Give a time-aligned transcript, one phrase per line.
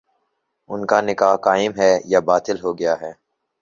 [0.69, 3.11] ان کا نکاح قائم ہے یا باطل ہو گیا ہے